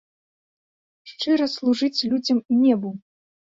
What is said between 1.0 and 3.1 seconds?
Шчыра служыць людзям і небу!